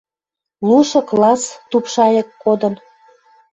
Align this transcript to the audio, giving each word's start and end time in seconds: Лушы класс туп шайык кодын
Лушы 0.67 1.01
класс 1.09 1.43
туп 1.69 1.85
шайык 1.93 2.27
кодын 2.43 2.73